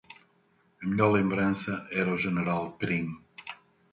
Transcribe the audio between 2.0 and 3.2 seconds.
o General Prim.